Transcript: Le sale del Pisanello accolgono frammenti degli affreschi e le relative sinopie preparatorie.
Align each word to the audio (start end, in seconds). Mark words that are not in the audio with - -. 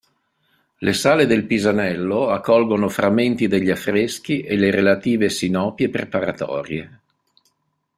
Le 0.79 0.93
sale 0.93 1.27
del 1.27 1.45
Pisanello 1.45 2.31
accolgono 2.31 2.89
frammenti 2.89 3.47
degli 3.47 3.69
affreschi 3.69 4.41
e 4.41 4.57
le 4.57 4.71
relative 4.71 5.29
sinopie 5.29 5.89
preparatorie. 5.89 6.99